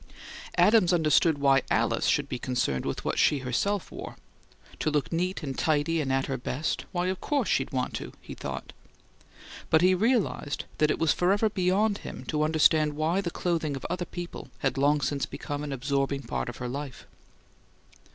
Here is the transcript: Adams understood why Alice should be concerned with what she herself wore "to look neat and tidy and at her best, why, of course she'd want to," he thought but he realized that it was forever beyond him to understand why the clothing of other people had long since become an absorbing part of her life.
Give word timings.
Adams 0.57 0.91
understood 0.91 1.37
why 1.37 1.61
Alice 1.69 2.07
should 2.07 2.27
be 2.27 2.39
concerned 2.39 2.85
with 2.87 3.05
what 3.05 3.19
she 3.19 3.37
herself 3.37 3.91
wore 3.91 4.15
"to 4.79 4.89
look 4.89 5.11
neat 5.13 5.43
and 5.43 5.59
tidy 5.59 6.01
and 6.01 6.11
at 6.11 6.25
her 6.25 6.37
best, 6.39 6.85
why, 6.91 7.05
of 7.05 7.21
course 7.21 7.47
she'd 7.47 7.71
want 7.71 7.93
to," 7.93 8.11
he 8.19 8.33
thought 8.33 8.73
but 9.69 9.83
he 9.83 9.93
realized 9.93 10.65
that 10.79 10.89
it 10.89 10.97
was 10.97 11.13
forever 11.13 11.49
beyond 11.51 11.99
him 11.99 12.25
to 12.25 12.41
understand 12.41 12.93
why 12.93 13.21
the 13.21 13.29
clothing 13.29 13.75
of 13.75 13.85
other 13.91 14.05
people 14.05 14.49
had 14.61 14.75
long 14.75 15.01
since 15.01 15.27
become 15.27 15.63
an 15.63 15.71
absorbing 15.71 16.23
part 16.23 16.49
of 16.49 16.57
her 16.57 16.67
life. 16.67 17.05